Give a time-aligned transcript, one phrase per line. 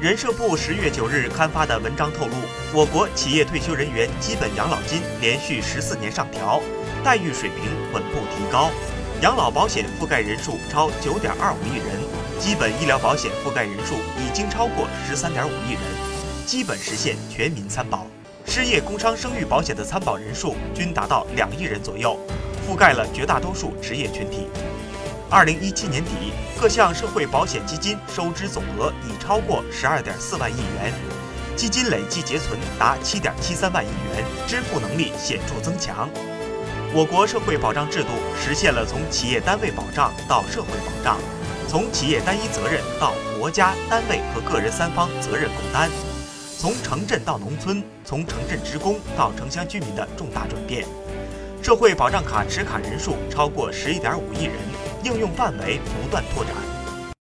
[0.00, 2.32] 人社部十月九日刊发的文章透露，
[2.72, 6.62] 我国企业退休人员基本养老金连续十四年上调，
[7.04, 8.70] 待遇水平稳步提高，
[9.20, 12.00] 养老保险覆盖人数超九点二五亿人，
[12.38, 15.82] 基本医疗保险覆盖人数已经超过十三点五亿人，
[16.46, 18.06] 基本实现全民参保。
[18.46, 22.18] 失业、工伤、生育保险的参保人数均达到两亿人左右，
[22.66, 24.48] 覆盖了绝大多数职业群体。
[25.32, 26.10] 二零一七年底，
[26.60, 30.92] 各项社会保险基金收支总额已超过十二点四万亿元，
[31.54, 36.10] 基金累计结存达七点七三万亿元，支付能力显著增强。
[36.92, 38.08] 我国社会保障制度
[38.42, 41.16] 实现了从企业单位保障到社会保障，
[41.68, 45.88] 从企业单一责任到国家、单位和个人三方责任共担，
[46.58, 50.84] 从城镇到农村，从城镇职工到城乡居民的重大转变。
[51.62, 54.54] 社会保障卡持卡人数超过十一点五亿人。
[55.04, 56.79] 应用范围不断拓展。